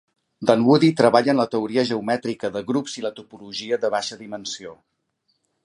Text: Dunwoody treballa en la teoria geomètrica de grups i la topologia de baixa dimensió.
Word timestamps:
Dunwoody 0.49 0.87
treballa 1.01 1.31
en 1.33 1.41
la 1.41 1.45
teoria 1.51 1.83
geomètrica 1.91 2.51
de 2.57 2.65
grups 2.71 2.97
i 3.03 3.05
la 3.07 3.13
topologia 3.21 3.81
de 3.85 3.93
baixa 3.97 4.21
dimensió. 4.23 4.77